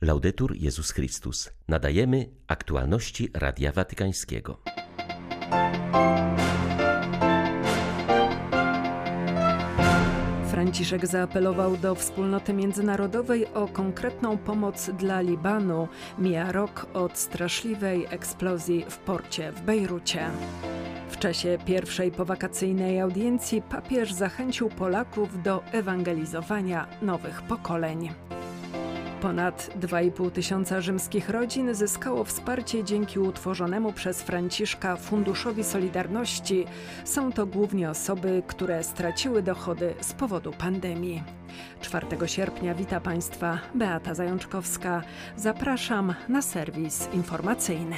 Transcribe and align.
Laudetur 0.00 0.56
Jezus 0.56 0.90
Chrystus. 0.90 1.50
Nadajemy 1.68 2.26
aktualności 2.46 3.30
Radia 3.34 3.72
Watykańskiego. 3.72 4.60
Franciszek 10.50 11.06
zaapelował 11.06 11.76
do 11.76 11.94
wspólnoty 11.94 12.52
międzynarodowej 12.52 13.46
o 13.46 13.68
konkretną 13.68 14.38
pomoc 14.38 14.90
dla 14.90 15.20
Libanu. 15.20 15.88
Mija 16.18 16.52
rok 16.52 16.86
od 16.94 17.18
straszliwej 17.18 18.06
eksplozji 18.10 18.84
w 18.88 18.98
porcie 18.98 19.52
w 19.52 19.60
Bejrucie. 19.62 20.30
W 21.10 21.18
czasie 21.18 21.58
pierwszej 21.66 22.10
powakacyjnej 22.12 23.00
audiencji 23.00 23.62
papież 23.62 24.12
zachęcił 24.12 24.68
Polaków 24.68 25.42
do 25.42 25.64
ewangelizowania 25.72 26.86
nowych 27.02 27.42
pokoleń. 27.42 28.10
Ponad 29.20 29.70
2,5 29.80 30.30
tysiąca 30.30 30.80
rzymskich 30.80 31.28
rodzin 31.30 31.74
zyskało 31.74 32.24
wsparcie 32.24 32.84
dzięki 32.84 33.18
utworzonemu 33.18 33.92
przez 33.92 34.22
Franciszka 34.22 34.96
Funduszowi 34.96 35.64
Solidarności. 35.64 36.66
Są 37.04 37.32
to 37.32 37.46
głównie 37.46 37.90
osoby, 37.90 38.42
które 38.46 38.84
straciły 38.84 39.42
dochody 39.42 39.94
z 40.00 40.12
powodu 40.12 40.52
pandemii. 40.52 41.22
4 41.80 42.06
sierpnia 42.26 42.74
wita 42.74 43.00
Państwa 43.00 43.58
Beata 43.74 44.14
Zajączkowska. 44.14 45.02
Zapraszam 45.36 46.14
na 46.28 46.42
serwis 46.42 47.08
informacyjny. 47.12 47.96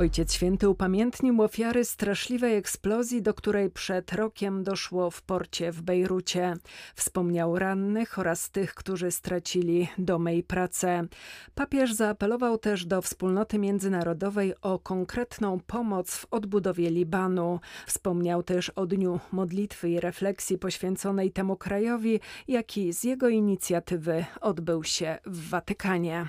Ojciec 0.00 0.32
Święty 0.32 0.68
upamiętnił 0.68 1.42
ofiary 1.42 1.84
straszliwej 1.84 2.56
eksplozji, 2.56 3.22
do 3.22 3.34
której 3.34 3.70
przed 3.70 4.12
rokiem 4.12 4.64
doszło 4.64 5.10
w 5.10 5.22
porcie 5.22 5.72
w 5.72 5.82
Bejrucie. 5.82 6.56
Wspomniał 6.94 7.58
rannych 7.58 8.18
oraz 8.18 8.50
tych, 8.50 8.74
którzy 8.74 9.10
stracili 9.10 9.88
domy 9.98 10.36
i 10.36 10.42
pracę. 10.42 11.06
Papież 11.54 11.94
zaapelował 11.94 12.58
też 12.58 12.86
do 12.86 13.02
wspólnoty 13.02 13.58
międzynarodowej 13.58 14.54
o 14.62 14.78
konkretną 14.78 15.60
pomoc 15.66 16.16
w 16.16 16.26
odbudowie 16.30 16.90
Libanu. 16.90 17.60
Wspomniał 17.86 18.42
też 18.42 18.70
o 18.70 18.86
dniu 18.86 19.20
modlitwy 19.32 19.90
i 19.90 20.00
refleksji 20.00 20.58
poświęconej 20.58 21.30
temu 21.30 21.56
krajowi, 21.56 22.20
jaki 22.48 22.92
z 22.92 23.04
jego 23.04 23.28
inicjatywy 23.28 24.24
odbył 24.40 24.84
się 24.84 25.18
w 25.26 25.48
Watykanie. 25.48 26.26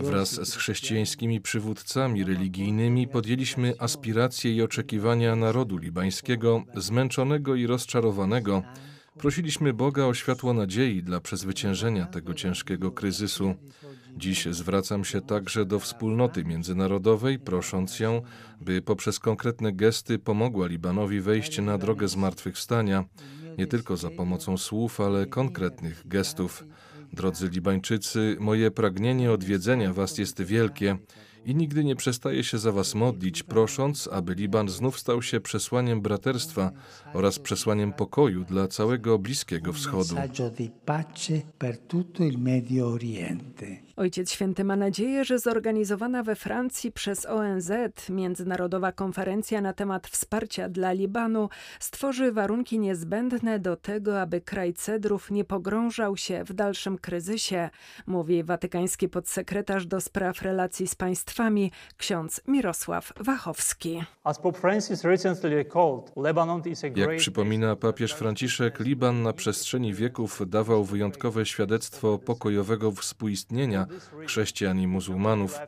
Wraz 0.00 0.30
z 0.48 0.54
chrześcijańskimi 0.54 1.40
przywódcami 1.40 1.87
przywódcami 1.88 2.24
religijnymi 2.24 3.08
podjęliśmy 3.08 3.74
aspiracje 3.78 4.54
i 4.54 4.62
oczekiwania 4.62 5.36
narodu 5.36 5.76
libańskiego, 5.76 6.64
zmęczonego 6.76 7.54
i 7.54 7.66
rozczarowanego. 7.66 8.62
Prosiliśmy 9.18 9.72
Boga 9.72 10.04
o 10.04 10.14
światło 10.14 10.52
nadziei 10.52 11.02
dla 11.02 11.20
przezwyciężenia 11.20 12.06
tego 12.06 12.34
ciężkiego 12.34 12.90
kryzysu. 12.90 13.54
Dziś 14.16 14.46
zwracam 14.50 15.04
się 15.04 15.20
także 15.20 15.64
do 15.64 15.78
wspólnoty 15.78 16.44
międzynarodowej, 16.44 17.38
prosząc 17.38 18.00
ją, 18.00 18.22
by 18.60 18.82
poprzez 18.82 19.18
konkretne 19.18 19.72
gesty 19.72 20.18
pomogła 20.18 20.66
Libanowi 20.66 21.20
wejść 21.20 21.58
na 21.58 21.78
drogę 21.78 22.08
zmartwychwstania, 22.08 23.04
nie 23.58 23.66
tylko 23.66 23.96
za 23.96 24.10
pomocą 24.10 24.58
słów, 24.58 25.00
ale 25.00 25.26
konkretnych 25.26 26.08
gestów. 26.08 26.64
Drodzy 27.12 27.48
Libańczycy, 27.48 28.36
moje 28.40 28.70
pragnienie 28.70 29.32
odwiedzenia 29.32 29.92
Was 29.92 30.18
jest 30.18 30.42
wielkie 30.42 30.98
i 31.48 31.54
nigdy 31.54 31.84
nie 31.84 31.96
przestaje 31.96 32.44
się 32.44 32.58
za 32.58 32.72
was 32.72 32.94
modlić, 32.94 33.42
prosząc, 33.42 34.08
aby 34.12 34.34
Liban 34.34 34.68
znów 34.68 34.98
stał 34.98 35.22
się 35.22 35.40
przesłaniem 35.40 36.00
braterstwa 36.00 36.70
oraz 37.14 37.38
przesłaniem 37.38 37.92
pokoju 37.92 38.44
dla 38.44 38.68
całego 38.68 39.18
Bliskiego 39.18 39.72
Wschodu. 39.72 40.14
Ojciec 43.96 44.32
Święty 44.32 44.64
ma 44.64 44.76
nadzieję, 44.76 45.24
że 45.24 45.38
zorganizowana 45.38 46.22
we 46.22 46.36
Francji 46.36 46.92
przez 46.92 47.26
ONZ 47.26 47.72
Międzynarodowa 48.10 48.92
Konferencja 48.92 49.60
na 49.60 49.72
temat 49.72 50.06
wsparcia 50.06 50.68
dla 50.68 50.92
Libanu 50.92 51.48
stworzy 51.80 52.32
warunki 52.32 52.78
niezbędne 52.78 53.58
do 53.58 53.76
tego, 53.76 54.20
aby 54.20 54.40
kraj 54.40 54.74
Cedrów 54.74 55.30
nie 55.30 55.44
pogrążał 55.44 56.16
się 56.16 56.44
w 56.44 56.52
dalszym 56.52 56.98
kryzysie, 56.98 57.70
mówi 58.06 58.44
watykański 58.44 59.08
podsekretarz 59.08 59.86
do 59.86 60.00
spraw 60.00 60.42
relacji 60.42 60.88
z 60.88 60.94
państwami 60.94 61.37
ksiądz 61.96 62.40
Mirosław 62.46 63.12
Wachowski. 63.20 64.02
Jak 66.96 67.16
przypomina 67.16 67.76
papież 67.76 68.12
Franciszek, 68.12 68.80
Liban 68.80 69.22
na 69.22 69.32
przestrzeni 69.32 69.94
wieków 69.94 70.42
dawał 70.46 70.84
wyjątkowe 70.84 71.46
świadectwo 71.46 72.18
pokojowego 72.18 72.92
współistnienia 72.92 73.86
chrześcijan 74.26 74.80
i 74.80 74.86
muzułmanów. 74.86 75.58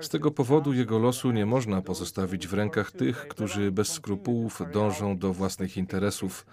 Z 0.00 0.08
tego 0.08 0.30
powodu 0.30 0.72
jego 0.72 0.98
losu 0.98 1.30
nie 1.30 1.46
można 1.46 1.82
pozostawić 1.82 2.46
w 2.46 2.54
rękach 2.54 2.90
tych, 2.90 3.28
którzy 3.28 3.72
bez 3.72 3.88
skrupułów 3.92 4.62
dążą 4.72 5.18
do 5.18 5.32
własnych 5.32 5.76
interesów. 5.76 6.46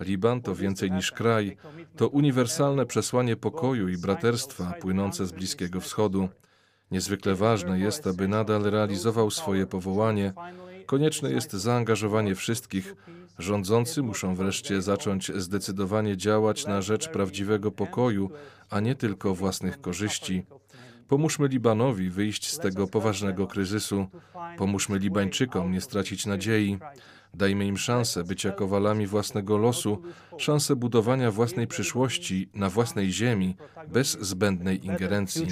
Liban 0.00 0.42
to 0.42 0.54
więcej 0.54 0.90
niż 0.90 1.12
kraj, 1.12 1.56
to 1.96 2.08
uniwersalne 2.08 2.86
przesłanie 2.86 3.36
pokoju 3.36 3.88
i 3.88 3.98
braterstwa 3.98 4.74
płynące 4.80 5.26
z 5.26 5.32
Bliskiego 5.32 5.80
Wschodu. 5.80 6.28
Niezwykle 6.90 7.34
ważne 7.34 7.78
jest, 7.78 8.06
aby 8.06 8.28
nadal 8.28 8.62
realizował 8.62 9.30
swoje 9.30 9.66
powołanie. 9.66 10.32
Konieczne 10.86 11.30
jest 11.30 11.52
zaangażowanie 11.52 12.34
wszystkich. 12.34 12.94
Rządzący 13.38 14.02
muszą 14.02 14.34
wreszcie 14.34 14.82
zacząć 14.82 15.32
zdecydowanie 15.36 16.16
działać 16.16 16.66
na 16.66 16.82
rzecz 16.82 17.08
prawdziwego 17.08 17.70
pokoju, 17.70 18.30
a 18.70 18.80
nie 18.80 18.94
tylko 18.94 19.34
własnych 19.34 19.80
korzyści. 19.80 20.46
Pomóżmy 21.08 21.48
Libanowi 21.48 22.10
wyjść 22.10 22.50
z 22.50 22.58
tego 22.58 22.86
poważnego 22.86 23.46
kryzysu. 23.46 24.06
Pomóżmy 24.58 24.98
Libańczykom 24.98 25.72
nie 25.72 25.80
stracić 25.80 26.26
nadziei. 26.26 26.78
Dajmy 27.34 27.66
im 27.66 27.76
szansę 27.78 28.24
bycia 28.24 28.50
kowalami 28.50 29.06
własnego 29.06 29.58
losu, 29.58 30.02
szansę 30.36 30.76
budowania 30.76 31.30
własnej 31.30 31.66
przyszłości 31.66 32.50
na 32.54 32.70
własnej 32.70 33.12
ziemi 33.12 33.56
bez 33.88 34.20
zbędnej 34.20 34.86
ingerencji. 34.86 35.46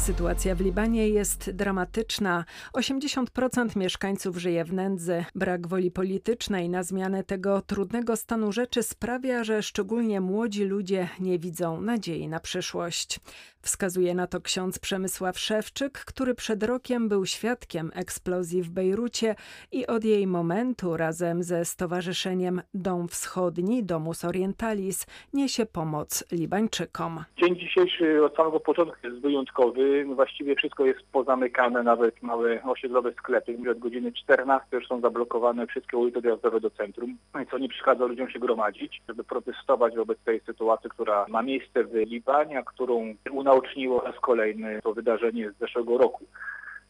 Sytuacja 0.00 0.54
w 0.54 0.60
Libanie 0.60 1.08
jest 1.08 1.50
dramatyczna. 1.56 2.44
80% 2.74 3.76
mieszkańców 3.76 4.36
żyje 4.36 4.64
w 4.64 4.72
nędzy. 4.72 5.24
Brak 5.34 5.66
woli 5.66 5.90
politycznej 5.90 6.68
na 6.68 6.82
zmianę 6.82 7.24
tego 7.24 7.62
trudnego 7.62 8.16
stanu 8.16 8.52
rzeczy 8.52 8.82
sprawia, 8.82 9.44
że 9.44 9.62
szczególnie 9.62 10.20
młodzi 10.20 10.64
ludzie 10.64 11.08
nie 11.20 11.38
widzą 11.38 11.80
nadziei 11.80 12.28
na 12.28 12.40
przyszłość. 12.40 13.20
Wskazuje 13.62 14.14
na 14.14 14.26
to 14.26 14.40
ksiądz 14.40 14.78
Przemysław 14.78 15.38
Szewczyk, 15.38 15.92
który 15.92 16.34
przed 16.34 16.62
rokiem 16.62 17.08
był 17.08 17.26
świadkiem 17.26 17.90
eksplozji 17.94 18.62
w 18.62 18.70
Bejrucie 18.70 19.34
i 19.72 19.86
od 19.86 20.04
jej 20.04 20.26
momentu 20.26 20.96
razem 20.96 21.42
ze 21.42 21.64
Stowarzyszeniem 21.64 22.62
Dom 22.74 23.08
Wschodni, 23.08 23.84
Domus 23.84 24.24
Orientalis, 24.24 25.06
niesie 25.32 25.66
pomoc 25.66 26.24
Libańczykom. 26.32 27.24
Dzień 27.36 27.56
dzisiejszy 27.56 28.24
od 28.24 28.36
samego 28.36 28.60
początku 28.60 29.06
jest 29.06 29.20
wyjątkowy. 29.20 29.89
Właściwie 30.14 30.56
wszystko 30.56 30.86
jest 30.86 31.00
pozamykane, 31.12 31.82
nawet 31.82 32.22
małe 32.22 32.62
osiedlowe 32.62 33.12
sklepy. 33.12 33.56
Od 33.70 33.78
godziny 33.78 34.12
14 34.12 34.66
już 34.72 34.86
są 34.86 35.00
zablokowane 35.00 35.66
wszystkie 35.66 35.96
ulice 35.96 36.22
dojazdowe 36.22 36.60
do 36.60 36.70
centrum, 36.70 37.16
no 37.34 37.40
co 37.50 37.58
nie 37.58 37.68
przeszkadza 37.68 38.04
ludziom 38.04 38.30
się 38.30 38.38
gromadzić, 38.38 39.02
żeby 39.08 39.24
protestować 39.24 39.96
wobec 39.96 40.18
tej 40.18 40.40
sytuacji, 40.40 40.90
która 40.90 41.26
ma 41.28 41.42
miejsce 41.42 41.84
w 41.84 41.94
Libanie, 41.94 42.58
a 42.58 42.62
którą 42.62 43.14
unaoczniło 43.30 44.00
raz 44.00 44.14
kolejny 44.20 44.80
to 44.82 44.94
wydarzenie 44.94 45.50
z 45.50 45.58
zeszłego 45.58 45.98
roku. 45.98 46.24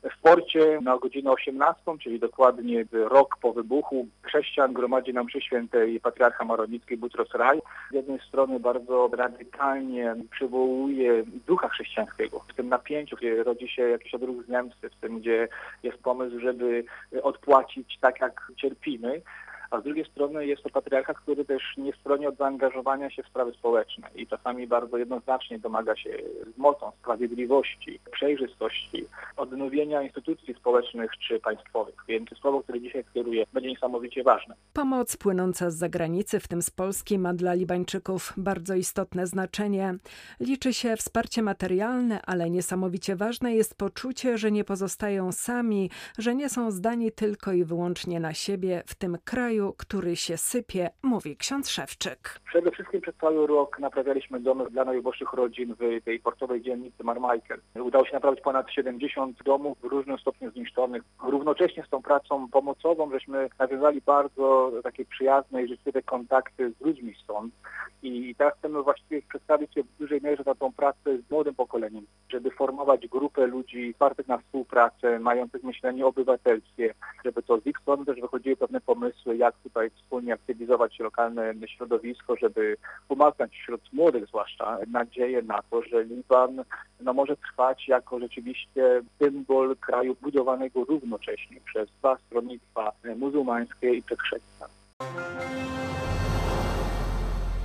W 0.03 0.22
porcie 0.22 0.78
na 0.83 0.99
godzinę 0.99 1.31
18, 1.31 1.83
czyli 2.03 2.19
dokładnie 2.19 2.84
rok 2.93 3.37
po 3.43 3.53
wybuchu, 3.53 4.06
chrześcijan 4.22 4.72
gromadzi 4.72 5.15
nam 5.15 5.26
przy 5.26 5.41
świętej 5.41 6.00
patriarcha 6.00 6.44
maronickiej 6.44 6.97
Butros 6.97 7.35
Raj. 7.35 7.62
Z 7.91 7.94
jednej 7.94 8.19
strony 8.29 8.61
bardzo 8.61 9.11
radykalnie 9.12 10.17
przywołuje 10.31 11.25
ducha 11.47 11.69
chrześcijańskiego. 11.69 12.44
W 12.49 12.55
tym 12.55 12.69
napięciu, 12.69 13.17
gdzie 13.17 13.43
rodzi 13.43 13.69
się 13.69 13.82
jakiś 13.82 14.14
odruch 14.14 14.47
zemsty, 14.47 14.91
w 14.91 14.97
tym, 14.97 15.20
gdzie 15.20 15.49
jest 15.82 15.99
pomysł, 15.99 16.41
żeby 16.41 16.85
odpłacić 17.23 17.99
tak, 18.00 18.20
jak 18.20 18.53
cierpimy 18.56 19.23
a 19.70 19.81
z 19.81 19.84
drugiej 19.84 20.05
strony 20.05 20.46
jest 20.46 20.62
to 20.62 20.70
patriarcha, 20.70 21.14
który 21.14 21.44
też 21.44 21.62
nie 21.76 21.93
stroni 21.93 22.26
od 22.26 22.37
zaangażowania 22.37 23.11
się 23.11 23.22
w 23.22 23.26
sprawy 23.26 23.52
społeczne 23.52 24.08
i 24.14 24.26
czasami 24.26 24.67
bardzo 24.67 24.99
jednoznacznie 24.99 25.58
domaga 25.58 25.96
się 25.96 26.11
mocą 26.56 26.93
sprawiedliwości, 27.00 28.00
przejrzystości, 28.12 29.05
odnowienia 29.37 30.02
instytucji 30.02 30.55
społecznych 30.55 31.11
czy 31.28 31.40
państwowych. 31.40 31.94
Więc 32.08 32.31
słowo, 32.40 32.62
które 32.62 32.81
dzisiaj 32.81 33.05
skieruję, 33.11 33.44
będzie 33.52 33.69
niesamowicie 33.69 34.22
ważne. 34.22 34.55
Pomoc 34.72 35.17
płynąca 35.17 35.70
z 35.70 35.75
zagranicy, 35.75 36.40
w 36.40 36.49
tym 36.49 36.62
z 36.62 36.70
Polski, 36.70 37.19
ma 37.19 37.34
dla 37.34 37.55
Libańczyków 37.55 38.32
bardzo 38.37 38.75
istotne 38.75 39.26
znaczenie. 39.26 39.94
Liczy 40.40 40.75
się 40.75 40.96
wsparcie 40.96 41.43
materialne, 41.43 42.20
ale 42.26 42.50
niesamowicie 42.50 43.17
ważne 43.17 43.55
jest 43.55 43.78
poczucie, 43.78 44.38
że 44.38 44.50
nie 44.50 44.64
pozostają 44.64 45.32
sami, 45.32 45.90
że 46.19 46.34
nie 46.34 46.49
są 46.49 46.70
zdani 46.70 47.12
tylko 47.12 47.52
i 47.52 47.64
wyłącznie 47.64 48.20
na 48.20 48.34
siebie 48.34 48.82
w 48.87 48.94
tym 48.94 49.19
kraju, 49.25 49.59
który 49.78 50.16
się 50.16 50.36
sypie, 50.36 50.90
mówi 51.02 51.36
ksiądz 51.36 51.68
Szewczyk. 51.68 52.40
Przede 52.44 52.70
wszystkim 52.70 53.00
przez 53.00 53.14
cały 53.16 53.46
rok 53.46 53.78
naprawialiśmy 53.78 54.40
domy 54.40 54.70
dla 54.70 54.84
najuboższych 54.84 55.32
rodzin 55.32 55.74
w 55.80 56.04
tej 56.04 56.20
portowej 56.20 56.62
dzielnicy 56.62 57.04
Marmichael. 57.04 57.60
Udało 57.74 58.06
się 58.06 58.12
naprawić 58.12 58.40
ponad 58.40 58.70
70 58.70 59.42
domów 59.42 59.78
w 59.80 59.84
różnym 59.84 60.18
stopniu 60.18 60.50
zniszczonych. 60.50 61.02
Równocześnie 61.22 61.84
z 61.86 61.90
tą 61.90 62.02
pracą 62.02 62.48
pomocową 62.48 63.10
żeśmy 63.10 63.48
nawiązali 63.58 64.00
bardzo 64.00 64.72
takie 64.82 65.04
przyjazne 65.04 65.62
i 65.62 65.68
życzliwe 65.68 66.02
kontakty 66.02 66.72
z 66.80 66.84
ludźmi 66.84 67.14
stąd. 67.24 67.54
I 68.02 68.34
teraz 68.34 68.54
chcemy 68.58 68.82
właściwie 68.82 69.22
przedstawić 69.22 69.74
się 69.74 69.82
w 69.82 69.98
dużej 69.98 70.20
mierze 70.22 70.42
na 70.46 70.54
tą 70.54 70.72
pracę 70.72 71.18
z 71.28 71.30
młodym 71.30 71.54
pokoleniem, 71.54 72.06
żeby 72.28 72.50
formować 72.50 73.08
grupę 73.08 73.46
ludzi 73.46 73.90
otwartych 73.90 74.28
na 74.28 74.38
współpracę, 74.38 75.18
mających 75.18 75.62
myślenie 75.62 76.06
obywatelskie, 76.06 76.94
żeby 77.24 77.42
to 77.42 77.60
z 77.60 77.66
ich 77.66 77.78
strony 77.78 78.04
też 78.04 78.20
wychodziły 78.20 78.56
pewne 78.56 78.80
pomysły, 78.80 79.36
jak 79.36 79.50
tutaj 79.62 79.91
wspólnie 79.91 80.35
aktywizować 80.35 80.99
lokalne 80.99 81.55
środowisko, 81.67 82.37
żeby 82.37 82.76
umacniać 83.08 83.52
wśród 83.52 83.93
młodych 83.93 84.26
zwłaszcza 84.26 84.79
nadzieję 84.87 85.43
na 85.43 85.62
to, 85.70 85.82
że 85.82 86.05
Liban 86.05 86.64
no, 87.00 87.12
może 87.12 87.37
trwać 87.37 87.88
jako 87.88 88.19
rzeczywiście 88.19 89.02
symbol 89.19 89.76
kraju 89.76 90.17
budowanego 90.20 90.85
równocześnie 90.85 91.61
przez 91.64 91.88
dwa 91.99 92.19
stronnictwa 92.26 92.93
muzułmańskie 93.17 93.94
i 93.94 94.02
przez 94.02 94.19
chrześcijan. 94.20 94.70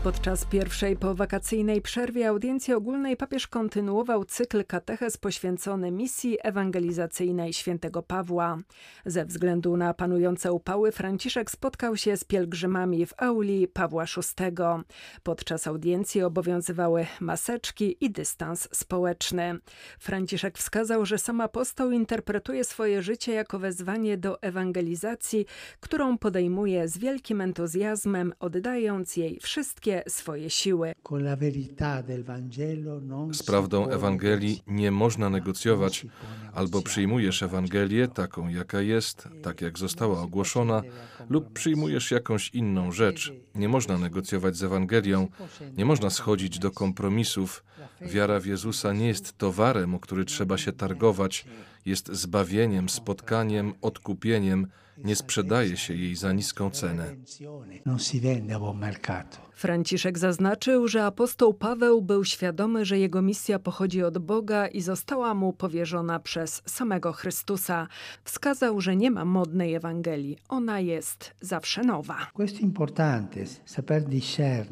Podczas 0.05 0.45
pierwszej 0.45 0.95
powakacyjnej 0.95 1.81
przerwie 1.81 2.27
audiencji 2.29 2.73
ogólnej 2.73 3.17
papież 3.17 3.47
kontynuował 3.47 4.25
cykl 4.25 4.65
katechez 4.65 5.17
poświęcony 5.17 5.91
misji 5.91 6.37
ewangelizacyjnej 6.43 7.53
świętego 7.53 8.03
Pawła. 8.03 8.57
Ze 9.05 9.25
względu 9.25 9.77
na 9.77 9.93
panujące 9.93 10.53
upały 10.53 10.91
Franciszek 10.91 11.51
spotkał 11.51 11.97
się 11.97 12.17
z 12.17 12.23
pielgrzymami 12.23 13.05
w 13.05 13.13
auli 13.17 13.67
Pawła 13.67 14.05
VI. 14.05 14.55
Podczas 15.23 15.67
audiencji 15.67 16.23
obowiązywały 16.23 17.05
maseczki 17.19 17.97
i 18.01 18.11
dystans 18.11 18.67
społeczny. 18.71 19.59
Franciszek 19.99 20.57
wskazał, 20.57 21.05
że 21.05 21.17
sam 21.17 21.41
apostoł 21.41 21.91
interpretuje 21.91 22.63
swoje 22.63 23.01
życie 23.01 23.33
jako 23.33 23.59
wezwanie 23.59 24.17
do 24.17 24.41
ewangelizacji, 24.41 25.45
którą 25.79 26.17
podejmuje 26.17 26.87
z 26.87 26.97
wielkim 26.97 27.41
entuzjazmem, 27.41 28.33
oddając 28.39 29.17
jej 29.17 29.39
wszystkie 29.39 29.94
swoje 30.07 30.49
siły. 30.49 30.93
Z 33.31 33.43
prawdą 33.43 33.89
Ewangelii 33.89 34.61
nie 34.67 34.91
można 34.91 35.29
negocjować. 35.29 36.05
Albo 36.53 36.81
przyjmujesz 36.81 37.43
Ewangelię 37.43 38.07
taką, 38.07 38.47
jaka 38.47 38.81
jest, 38.81 39.27
tak 39.43 39.61
jak 39.61 39.79
została 39.79 40.21
ogłoszona, 40.21 40.81
lub 41.29 41.53
przyjmujesz 41.53 42.11
jakąś 42.11 42.49
inną 42.49 42.91
rzecz. 42.91 43.33
Nie 43.55 43.69
można 43.69 43.97
negocjować 43.97 44.57
z 44.57 44.63
Ewangelią, 44.63 45.27
nie 45.77 45.85
można 45.85 46.09
schodzić 46.09 46.59
do 46.59 46.71
kompromisów. 46.71 47.63
Wiara 48.01 48.39
w 48.39 48.45
Jezusa 48.45 48.93
nie 48.93 49.07
jest 49.07 49.37
towarem, 49.37 49.95
o 49.95 49.99
który 49.99 50.25
trzeba 50.25 50.57
się 50.57 50.71
targować, 50.71 51.45
jest 51.85 52.07
zbawieniem, 52.07 52.89
spotkaniem, 52.89 53.73
odkupieniem. 53.81 54.67
Nie 54.97 55.15
sprzedaje 55.15 55.77
się 55.77 55.93
jej 55.93 56.15
za 56.15 56.33
niską 56.33 56.69
cenę. 56.69 57.15
Franciszek 59.55 60.17
zaznaczył, 60.17 60.87
że 60.87 61.05
apostoł 61.05 61.53
Paweł 61.53 62.01
był 62.01 62.25
świadomy, 62.25 62.85
że 62.85 62.99
jego 62.99 63.21
misja 63.21 63.59
pochodzi 63.59 64.03
od 64.03 64.17
Boga 64.17 64.67
i 64.67 64.81
została 64.81 65.33
mu 65.33 65.53
powierzona 65.53 66.19
przez 66.19 66.61
samego 66.65 67.13
Chrystusa. 67.13 67.87
Wskazał, 68.23 68.81
że 68.81 68.95
nie 68.95 69.11
ma 69.11 69.25
modnej 69.25 69.73
Ewangelii, 69.73 70.37
ona 70.49 70.79
jest 70.79 71.35
zawsze 71.41 71.83
nowa. 71.83 72.27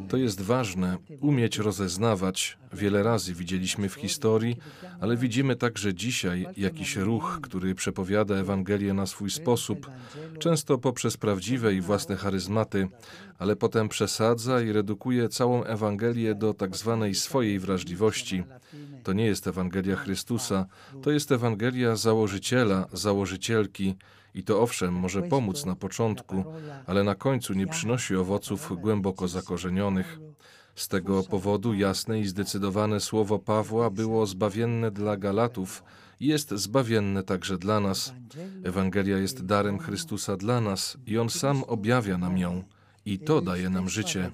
To 0.09 0.17
jest 0.17 0.41
ważne, 0.41 0.97
umieć 1.21 1.57
rozeznawać. 1.57 2.57
Wiele 2.73 3.03
razy 3.03 3.33
widzieliśmy 3.33 3.89
w 3.89 3.93
historii, 3.93 4.57
ale 5.01 5.17
widzimy 5.17 5.55
także 5.55 5.93
dzisiaj 5.93 6.47
jakiś 6.57 6.95
ruch, 6.95 7.39
który 7.41 7.75
przepowiada 7.75 8.35
Ewangelię 8.35 8.93
na 8.93 9.05
swój 9.05 9.29
sposób, 9.29 9.89
często 10.39 10.77
poprzez 10.77 11.17
prawdziwe 11.17 11.73
i 11.73 11.81
własne 11.81 12.15
charyzmaty, 12.15 12.87
ale 13.39 13.55
potem 13.55 13.89
przesadza 13.89 14.61
i 14.61 14.71
redukuje 14.71 15.29
całą 15.29 15.63
Ewangelię 15.63 16.35
do 16.35 16.53
tak 16.53 16.75
zwanej 16.75 17.15
swojej 17.15 17.59
wrażliwości. 17.59 18.43
To 19.03 19.13
nie 19.13 19.25
jest 19.25 19.47
Ewangelia 19.47 19.95
Chrystusa, 19.95 20.65
to 21.01 21.11
jest 21.11 21.31
Ewangelia 21.31 21.95
założyciela, 21.95 22.87
założycielki. 22.93 23.95
I 24.35 24.43
to 24.43 24.61
owszem 24.61 24.93
może 24.93 25.21
pomóc 25.21 25.65
na 25.65 25.75
początku, 25.75 26.43
ale 26.85 27.03
na 27.03 27.15
końcu 27.15 27.53
nie 27.53 27.67
przynosi 27.67 28.15
owoców 28.15 28.81
głęboko 28.81 29.27
zakorzenionych. 29.27 30.19
Z 30.75 30.87
tego 30.87 31.23
powodu 31.23 31.73
jasne 31.73 32.19
i 32.19 32.25
zdecydowane 32.25 32.99
słowo 32.99 33.39
Pawła 33.39 33.89
było 33.89 34.25
zbawienne 34.25 34.91
dla 34.91 35.17
Galatów 35.17 35.83
jest 36.25 36.51
zbawienne 36.51 37.23
także 37.23 37.57
dla 37.57 37.79
nas. 37.79 38.13
Ewangelia 38.63 39.17
jest 39.17 39.45
darem 39.45 39.79
Chrystusa 39.79 40.37
dla 40.37 40.61
nas 40.61 40.97
i 41.05 41.17
On 41.17 41.29
sam 41.29 41.63
objawia 41.63 42.17
nam 42.17 42.37
ją. 42.37 42.63
I 43.05 43.19
to 43.19 43.41
daje 43.41 43.69
nam 43.69 43.89
życie. 43.89 44.31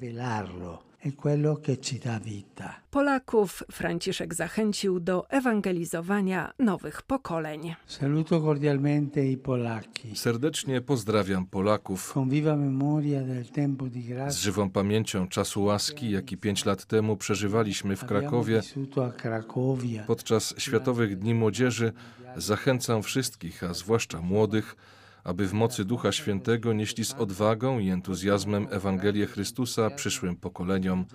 Polaków 2.91 3.63
Franciszek 3.71 4.33
zachęcił 4.33 4.99
do 4.99 5.29
ewangelizowania 5.29 6.53
nowych 6.59 7.01
pokoleń. 7.01 7.75
Saluto 7.87 8.41
cordialmente 8.41 9.27
i 9.27 9.37
Polacchi. 9.37 10.15
Serdecznie 10.15 10.81
pozdrawiam 10.81 11.45
Polaków. 11.45 12.13
Con 12.13 12.29
viva 12.29 12.55
memoria 12.55 13.21
del 13.23 13.45
tempo 13.45 13.85
di 13.85 14.03
grazia. 14.03 14.31
Z 14.31 14.37
żywą 14.37 14.69
pamięcią 14.69 15.27
czasu 15.27 15.63
łaski, 15.63 16.11
jaki 16.11 16.37
pięć 16.37 16.65
lat 16.65 16.85
temu 16.85 17.17
przeżywaliśmy 17.17 17.95
w 17.95 18.05
Krakowie, 18.05 18.61
Vissuto 18.61 19.05
a 19.05 19.11
Cracovia. 19.11 20.03
podczas 20.03 20.53
Światowych 20.57 21.19
Dni 21.19 21.33
Młodzieży, 21.35 21.93
zachęcam 22.37 23.03
wszystkich, 23.03 23.63
a 23.63 23.73
zwłaszcza 23.73 24.21
młodych, 24.21 24.75
aby 25.23 25.47
w 25.47 25.53
mocy 25.53 25.85
Ducha 25.85 26.11
Świętego 26.11 26.73
nieśli 26.73 27.05
z 27.05 27.13
odwagą 27.13 27.79
i 27.79 27.89
entuzjazmem 27.89 28.67
Ewangelię 28.69 29.25
Chrystusa 29.25 29.89
przyszłym 29.89 30.35
pokoleniom. 30.35 31.05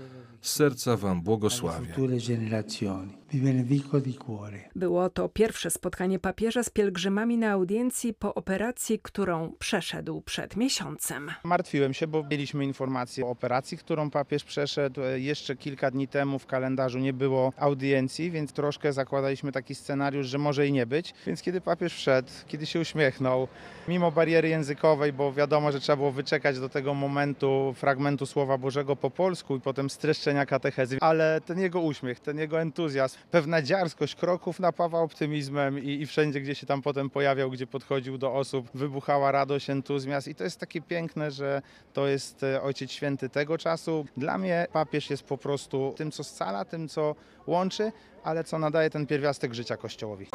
Z 0.41 0.53
serca 0.53 0.97
Wam 0.97 1.23
błogosławię. 1.23 1.95
Było 4.77 5.11
to 5.11 5.29
pierwsze 5.29 5.71
spotkanie 5.71 6.19
papieża 6.19 6.63
z 6.63 6.71
pielgrzymami 6.71 7.39
na 7.39 7.51
audiencji 7.51 8.15
po 8.15 8.35
operacji, 8.35 8.99
którą 9.03 9.53
przeszedł 9.59 10.21
przed 10.21 10.57
miesiącem. 10.57 11.31
Martwiłem 11.45 11.95
się, 11.95 12.07
bo 12.07 12.25
mieliśmy 12.31 12.65
informację 12.65 13.27
o 13.27 13.31
operacji, 13.31 13.79
którą 13.79 14.11
papież 14.11 14.45
przeszedł. 14.45 15.01
Jeszcze 15.15 15.57
kilka 15.57 15.91
dni 15.91 16.09
temu 16.09 16.39
w 16.39 16.47
kalendarzu 16.47 16.99
nie 16.99 17.13
było 17.13 17.53
audiencji, 17.57 18.31
więc 18.31 18.53
troszkę 18.53 18.93
zakładaliśmy 18.93 19.53
taki 19.53 19.75
scenariusz, 19.75 20.27
że 20.27 20.39
może 20.39 20.67
i 20.67 20.73
nie 20.73 20.87
być. 20.87 21.15
Więc 21.27 21.43
kiedy 21.43 21.61
papież 21.61 21.95
wszedł, 21.95 22.29
kiedy 22.47 22.67
się 22.67 22.81
uśmiechnął, 22.81 23.49
mimo 23.89 24.13
bariery 24.13 24.49
językowej, 24.49 25.13
bo 25.13 25.33
wiadomo, 25.33 25.73
że 25.73 25.81
trzeba 25.81 25.97
było 25.97 26.13
wyczekać 26.13 26.61
do 26.61 26.69
tego 26.69 26.95
momentu 26.95 27.75
fragmentu 27.77 28.27
Słowa 28.27 28.59
Bożego 28.59 28.97
po 28.97 29.11
polsku 29.11 29.57
i 29.57 29.61
potem 29.61 29.91
streszczenia 29.91 30.47
katechezy, 30.47 30.99
ale 31.01 31.41
ten 31.47 31.59
jego 31.59 31.81
uśmiech, 31.81 32.21
ten 32.21 32.39
jego 32.39 32.61
entuzjazm, 32.61 33.19
pewna 33.31 33.63
dziarskość 33.63 34.15
kroków 34.15 34.61
napawa 34.61 35.01
optymizmem 35.01 35.79
i, 35.79 35.91
i 35.91 36.07
wszędzie, 36.07 36.41
gdzie 36.41 36.55
się 36.55 36.67
tam 36.67 36.83
potem 36.83 37.11
pojawiał, 37.11 37.51
gdzie 37.51 37.67
podchodził 37.67 38.19
do 38.19 38.35
osób, 38.35 38.69
wybuchała 38.75 39.33
radość, 39.33 39.71
entuzjazm 39.71 40.31
i 40.31 40.35
to 40.35 40.45
jest 40.45 40.61
takie 40.61 40.81
piękne, 40.81 41.31
że 41.31 41.63
to 41.93 42.07
jest 42.07 42.43
e, 42.43 42.63
Ojciec 42.63 42.91
Święty 42.91 43.29
tego 43.29 43.59
czasu. 43.59 44.07
Dla 44.17 44.39
mnie 44.39 44.67
papież 44.73 45.11
jest 45.11 45.23
po 45.23 45.39
prostu 45.39 45.95
tym, 45.97 46.11
co 46.11 46.25
scala, 46.25 46.65
tym, 46.65 46.89
co 46.89 47.15
łączy, 47.47 47.93
ale 48.25 48.45
co 48.45 48.59
nadaje 48.59 48.91
ten 48.91 49.07
pierwiastek 49.07 49.55
życia 49.55 49.77
Kościołowi. 49.77 50.27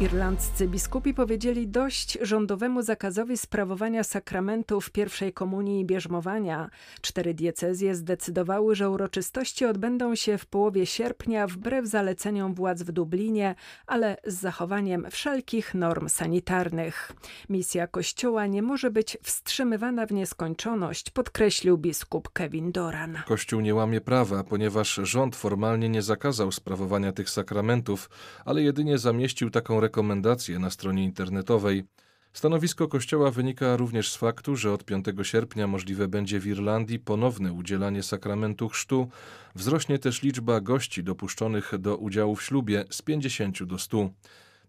Irlandzcy 0.00 0.68
biskupi 0.68 1.14
powiedzieli 1.14 1.68
dość 1.68 2.18
rządowemu 2.22 2.82
zakazowi 2.82 3.36
sprawowania 3.36 4.04
sakramentów 4.04 4.90
pierwszej 4.90 5.32
komunii 5.32 5.80
i 5.80 5.84
bierzmowania. 5.84 6.70
Cztery 7.00 7.34
diecezje 7.34 7.94
zdecydowały, 7.94 8.74
że 8.74 8.90
uroczystości 8.90 9.64
odbędą 9.64 10.14
się 10.14 10.38
w 10.38 10.46
połowie 10.46 10.86
sierpnia 10.86 11.46
wbrew 11.46 11.86
zaleceniom 11.86 12.54
władz 12.54 12.82
w 12.82 12.92
Dublinie, 12.92 13.54
ale 13.86 14.16
z 14.26 14.34
zachowaniem 14.34 15.06
wszelkich 15.10 15.74
norm 15.74 16.08
sanitarnych. 16.08 17.12
Misja 17.48 17.86
Kościoła 17.86 18.46
nie 18.46 18.62
może 18.62 18.90
być 18.90 19.18
wstrzymywana 19.22 20.06
w 20.06 20.12
nieskończoność, 20.12 21.10
podkreślił 21.10 21.78
biskup 21.78 22.28
Kevin 22.32 22.72
Doran. 22.72 23.18
Kościół 23.26 23.60
nie 23.60 23.74
łamie 23.74 24.00
prawa, 24.00 24.44
ponieważ 24.44 25.00
rząd 25.02 25.36
formalnie 25.36 25.88
nie 25.88 26.02
zakazał 26.02 26.52
sprawowania 26.52 27.12
tych 27.12 27.30
sakramentów, 27.30 28.10
ale 28.44 28.62
jedynie 28.62 28.98
zamieścił 28.98 29.50
taką 29.50 29.74
rekomendację 29.74 29.89
rekomendacje 29.90 30.58
na 30.58 30.70
stronie 30.70 31.04
internetowej. 31.04 31.84
Stanowisko 32.32 32.88
Kościoła 32.88 33.30
wynika 33.30 33.76
również 33.76 34.12
z 34.12 34.16
faktu, 34.16 34.56
że 34.56 34.72
od 34.72 34.84
5 34.84 35.06
sierpnia 35.22 35.66
możliwe 35.66 36.08
będzie 36.08 36.40
w 36.40 36.46
Irlandii 36.46 36.98
ponowne 36.98 37.52
udzielanie 37.52 38.02
sakramentu 38.02 38.68
chrztu. 38.68 39.08
Wzrośnie 39.54 39.98
też 39.98 40.22
liczba 40.22 40.60
gości 40.60 41.04
dopuszczonych 41.04 41.78
do 41.78 41.96
udziału 41.96 42.36
w 42.36 42.42
ślubie 42.42 42.84
z 42.90 43.02
50 43.02 43.64
do 43.64 43.78
100. 43.78 44.10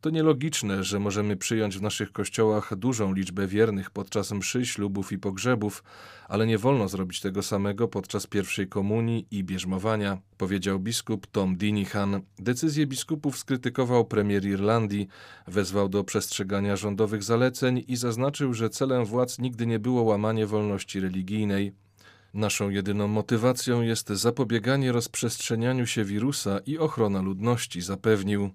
To 0.01 0.09
nielogiczne, 0.09 0.83
że 0.83 0.99
możemy 0.99 1.37
przyjąć 1.37 1.77
w 1.77 1.81
naszych 1.81 2.11
kościołach 2.11 2.75
dużą 2.75 3.13
liczbę 3.13 3.47
wiernych 3.47 3.89
podczas 3.89 4.31
mszy, 4.31 4.65
ślubów 4.65 5.11
i 5.11 5.17
pogrzebów, 5.17 5.83
ale 6.27 6.47
nie 6.47 6.57
wolno 6.57 6.87
zrobić 6.87 7.21
tego 7.21 7.43
samego 7.43 7.87
podczas 7.87 8.27
pierwszej 8.27 8.67
komunii 8.67 9.27
i 9.31 9.43
bierzmowania, 9.43 10.17
powiedział 10.37 10.79
biskup 10.79 11.27
Tom 11.27 11.57
Dinihan. 11.57 12.21
Decyzję 12.39 12.87
biskupów 12.87 13.37
skrytykował 13.37 14.05
premier 14.05 14.45
Irlandii, 14.45 15.07
wezwał 15.47 15.89
do 15.89 16.03
przestrzegania 16.03 16.75
rządowych 16.75 17.23
zaleceń 17.23 17.83
i 17.87 17.95
zaznaczył, 17.95 18.53
że 18.53 18.69
celem 18.69 19.05
władz 19.05 19.39
nigdy 19.39 19.65
nie 19.65 19.79
było 19.79 20.01
łamanie 20.01 20.47
wolności 20.47 20.99
religijnej. 20.99 21.71
Naszą 22.33 22.69
jedyną 22.69 23.07
motywacją 23.07 23.81
jest 23.81 24.09
zapobieganie 24.09 24.91
rozprzestrzenianiu 24.91 25.87
się 25.87 26.03
wirusa 26.03 26.59
i 26.65 26.77
ochrona 26.77 27.21
ludności, 27.21 27.81
zapewnił. 27.81 28.49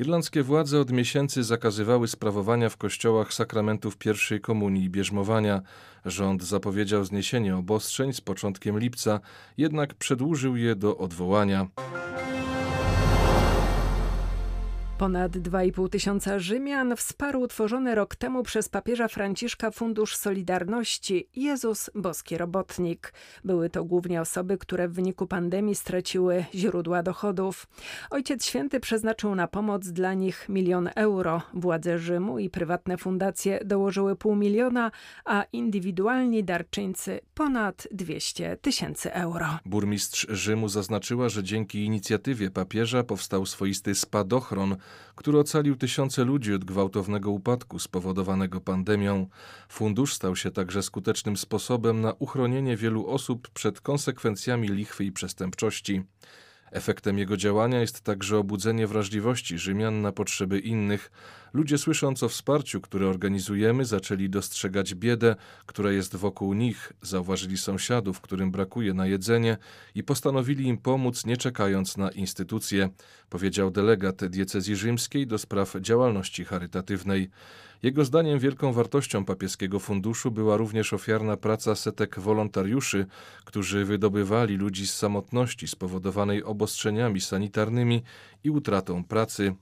Irlandzkie 0.00 0.42
władze 0.42 0.80
od 0.80 0.92
miesięcy 0.92 1.44
zakazywały 1.44 2.08
sprawowania 2.08 2.68
w 2.68 2.76
kościołach 2.76 3.34
sakramentów 3.34 3.96
pierwszej 3.96 4.40
komunii 4.40 4.84
i 4.84 4.90
bierzmowania. 4.90 5.62
Rząd 6.04 6.42
zapowiedział 6.42 7.04
zniesienie 7.04 7.56
obostrzeń 7.56 8.12
z 8.12 8.20
początkiem 8.20 8.78
lipca, 8.78 9.20
jednak 9.56 9.94
przedłużył 9.94 10.56
je 10.56 10.76
do 10.76 10.98
odwołania. 10.98 11.66
Ponad 15.00 15.32
2,5 15.32 15.88
tysiąca 15.88 16.38
Rzymian 16.38 16.96
wsparł 16.96 17.40
utworzony 17.40 17.94
rok 17.94 18.16
temu 18.16 18.42
przez 18.42 18.68
papieża 18.68 19.08
Franciszka 19.08 19.70
Fundusz 19.70 20.16
Solidarności 20.16 21.28
Jezus 21.36 21.90
Boski 21.94 22.38
Robotnik. 22.38 23.12
Były 23.44 23.70
to 23.70 23.84
głównie 23.84 24.20
osoby, 24.20 24.58
które 24.58 24.88
w 24.88 24.92
wyniku 24.92 25.26
pandemii 25.26 25.74
straciły 25.74 26.44
źródła 26.54 27.02
dochodów. 27.02 27.66
Ojciec 28.10 28.44
Święty 28.44 28.80
przeznaczył 28.80 29.34
na 29.34 29.48
pomoc 29.48 29.88
dla 29.88 30.14
nich 30.14 30.48
milion 30.48 30.90
euro. 30.94 31.42
Władze 31.54 31.98
Rzymu 31.98 32.38
i 32.38 32.50
prywatne 32.50 32.96
fundacje 32.96 33.60
dołożyły 33.64 34.16
pół 34.16 34.36
miliona, 34.36 34.90
a 35.24 35.44
indywidualni 35.52 36.44
darczyńcy 36.44 37.20
ponad 37.34 37.88
200 37.90 38.56
tysięcy 38.56 39.12
euro. 39.14 39.58
Burmistrz 39.64 40.26
Rzymu 40.30 40.68
zaznaczyła, 40.68 41.28
że 41.28 41.42
dzięki 41.42 41.84
inicjatywie 41.84 42.50
papieża 42.50 43.02
powstał 43.04 43.46
swoisty 43.46 43.94
spadochron, 43.94 44.76
który 45.14 45.38
ocalił 45.38 45.76
tysiące 45.76 46.24
ludzi 46.24 46.54
od 46.54 46.64
gwałtownego 46.64 47.30
upadku 47.30 47.78
spowodowanego 47.78 48.60
pandemią. 48.60 49.26
Fundusz 49.68 50.14
stał 50.14 50.36
się 50.36 50.50
także 50.50 50.82
skutecznym 50.82 51.36
sposobem 51.36 52.00
na 52.00 52.12
uchronienie 52.18 52.76
wielu 52.76 53.06
osób 53.06 53.48
przed 53.48 53.80
konsekwencjami 53.80 54.68
lichwy 54.68 55.04
i 55.04 55.12
przestępczości. 55.12 56.02
Efektem 56.70 57.18
jego 57.18 57.36
działania 57.36 57.80
jest 57.80 58.00
także 58.00 58.38
obudzenie 58.38 58.86
wrażliwości 58.86 59.58
Rzymian 59.58 60.02
na 60.02 60.12
potrzeby 60.12 60.58
innych. 60.58 61.10
Ludzie 61.52 61.78
słysząc 61.78 62.22
o 62.22 62.28
wsparciu, 62.28 62.80
które 62.80 63.08
organizujemy, 63.08 63.84
zaczęli 63.84 64.28
dostrzegać 64.28 64.94
biedę, 64.94 65.36
która 65.66 65.92
jest 65.92 66.16
wokół 66.16 66.54
nich, 66.54 66.92
zauważyli 67.02 67.58
sąsiadów, 67.58 68.20
którym 68.20 68.50
brakuje 68.50 68.94
na 68.94 69.06
jedzenie 69.06 69.56
i 69.94 70.02
postanowili 70.02 70.66
im 70.66 70.78
pomóc, 70.78 71.26
nie 71.26 71.36
czekając 71.36 71.96
na 71.96 72.10
instytucje, 72.10 72.88
powiedział 73.30 73.70
delegat 73.70 74.24
diecezji 74.24 74.76
rzymskiej 74.76 75.26
do 75.26 75.38
spraw 75.38 75.76
działalności 75.80 76.44
charytatywnej. 76.44 77.30
Jego 77.82 78.04
zdaniem 78.04 78.38
wielką 78.38 78.72
wartością 78.72 79.24
papieskiego 79.24 79.78
funduszu 79.78 80.30
była 80.30 80.56
również 80.56 80.92
ofiarna 80.92 81.36
praca 81.36 81.74
setek 81.74 82.20
wolontariuszy, 82.20 83.06
którzy 83.44 83.84
wydobywali 83.84 84.56
ludzi 84.56 84.86
z 84.86 84.94
samotności 84.94 85.68
spowodowanej 85.68 86.44
obostrzeniami 86.44 87.20
sanitarnymi 87.20 88.02
i 88.44 88.50
utratą 88.50 89.04
pracy. 89.04 89.54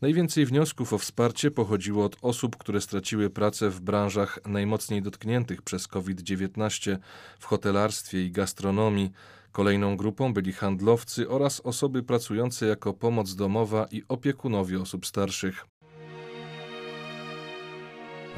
Najwięcej 0.00 0.46
wniosków 0.46 0.92
o 0.92 0.98
wsparcie 0.98 1.50
pochodziło 1.50 2.04
od 2.04 2.16
osób, 2.22 2.56
które 2.56 2.80
straciły 2.80 3.30
pracę 3.30 3.70
w 3.70 3.80
branżach 3.80 4.38
najmocniej 4.46 5.02
dotkniętych 5.02 5.62
przez 5.62 5.88
COVID-19 5.88 6.96
w 7.38 7.44
hotelarstwie 7.44 8.24
i 8.24 8.30
gastronomii. 8.32 9.10
Kolejną 9.52 9.96
grupą 9.96 10.34
byli 10.34 10.52
handlowcy 10.52 11.28
oraz 11.28 11.60
osoby 11.60 12.02
pracujące 12.02 12.66
jako 12.66 12.92
pomoc 12.92 13.34
domowa 13.34 13.86
i 13.90 14.02
opiekunowie 14.08 14.80
osób 14.80 15.06
starszych 15.06 15.66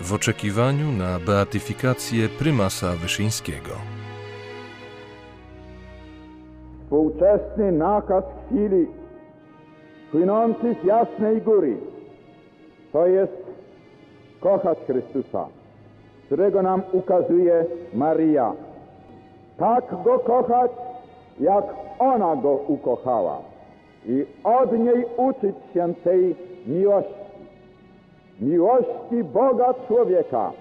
w 0.01 0.13
oczekiwaniu 0.13 0.93
na 0.93 1.19
beatyfikację 1.19 2.29
prymasa 2.29 2.93
Wyszyńskiego. 3.03 3.71
Współczesny 6.83 7.73
nakaz 7.73 8.25
chwili, 8.47 8.87
płynący 10.11 10.77
z 10.83 10.87
jasnej 10.87 11.43
góry, 11.43 11.77
to 12.93 13.07
jest 13.07 13.33
kochać 14.41 14.79
Chrystusa, 14.87 15.47
którego 16.27 16.63
nam 16.63 16.83
ukazuje 16.93 17.65
Maria. 17.95 18.53
Tak 19.59 19.85
Go 20.05 20.19
kochać, 20.19 20.71
jak 21.41 21.65
ona 21.99 22.37
Go 22.37 22.53
ukochała 22.53 23.39
i 24.07 24.27
od 24.45 24.73
niej 24.73 25.05
uczyć 25.17 25.57
się 25.75 25.95
tej 26.05 26.37
miłości 26.67 27.28
miłości 28.41 29.25
Boga 29.25 29.75
człowieka, 29.87 30.53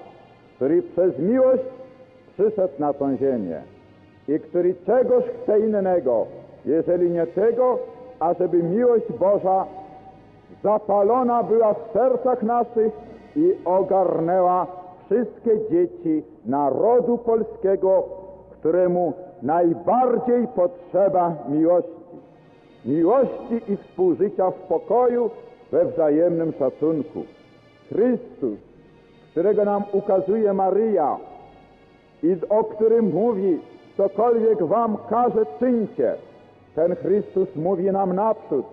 który 0.55 0.81
przez 0.81 1.19
miłość 1.19 1.63
przyszedł 2.34 2.74
na 2.79 2.93
tą 2.93 3.17
ziemię 3.17 3.62
i 4.27 4.39
który 4.39 4.75
czegoś 4.86 5.24
chce 5.24 5.60
innego, 5.60 6.25
jeżeli 6.65 7.10
nie 7.10 7.27
tego, 7.27 7.79
ażeby 8.19 8.63
miłość 8.63 9.12
Boża 9.19 9.65
zapalona 10.63 11.43
była 11.43 11.74
w 11.74 11.91
sercach 11.93 12.43
naszych 12.43 12.93
i 13.36 13.55
ogarnęła 13.65 14.67
wszystkie 15.05 15.51
dzieci 15.69 16.24
narodu 16.46 17.17
polskiego, 17.17 18.03
któremu 18.51 19.13
najbardziej 19.41 20.48
potrzeba 20.48 21.36
miłości. 21.50 21.91
Miłości 22.86 23.62
i 23.67 23.77
współżycia 23.77 24.51
w 24.51 24.55
pokoju 24.55 25.29
we 25.72 25.86
wzajemnym 25.86 26.53
szacunku. 26.60 27.24
Chrystus, 27.89 28.60
którego 29.32 29.65
nam 29.65 29.84
ukazuje 29.91 30.53
Maryja 30.53 31.17
i 32.24 32.36
o 32.50 32.63
którym 32.63 33.13
mówi, 33.13 33.60
cokolwiek 33.98 34.63
wam 34.63 34.98
każe, 35.10 35.46
czyńcie. 35.60 36.15
Ten 36.75 36.96
Chrystus 36.96 37.56
mówi 37.56 37.91
nam 37.91 38.15
naprzód, 38.15 38.65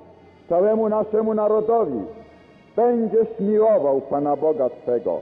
całemu 0.48 0.88
naszemu 0.88 1.34
narodowi, 1.34 2.00
będziesz 2.76 3.40
miłował 3.40 4.00
Pana 4.00 4.36
Boga 4.36 4.70
Twego, 4.70 5.20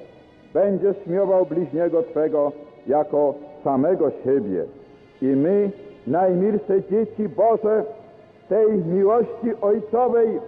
będziesz 0.55 1.07
miłował 1.07 1.47
bliźniego 1.47 2.03
Twego 2.03 2.53
jako 2.87 3.35
samego 3.65 4.11
siebie. 4.25 4.65
I 5.23 5.27
my, 5.27 5.71
najmilsze 6.07 6.83
dzieci 6.91 7.29
Boże, 7.29 7.85
tej 8.49 8.79
miłości 8.85 9.51
ojcowej, 9.61 10.41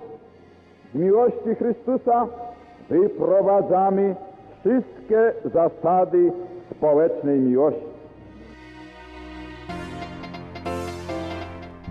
miłości 0.94 1.54
Chrystusa, 1.58 2.26
wyprowadzamy 2.90 4.16
wszystkie 4.60 5.32
zasady 5.44 6.32
społecznej 6.76 7.40
miłości. 7.40 7.94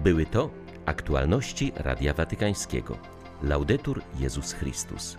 Były 0.03 0.25
to 0.25 0.49
aktualności 0.85 1.71
Radia 1.75 2.13
Watykańskiego. 2.13 2.97
Laudetur 3.43 4.01
Jezus 4.19 4.53
Chrystus. 4.53 5.17